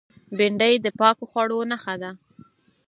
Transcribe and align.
بېنډۍ 0.37 0.73
د 0.81 0.87
پاکو 0.99 1.23
خوړو 1.31 1.59
نخښه 1.69 1.95
ده 2.01 2.11